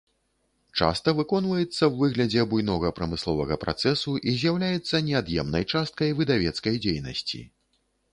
Часта 0.79 1.09
выконваецца 1.17 1.67
ў 1.67 1.89
выглядзе 1.99 2.45
буйнога 2.53 2.89
прамысловага 2.99 3.57
працэсу 3.65 4.15
і 4.31 4.33
з'яўляецца 4.45 5.03
неад'емнай 5.11 5.63
часткай 5.75 6.09
выдавецкай 6.23 6.81
дзейнасці. 6.87 7.43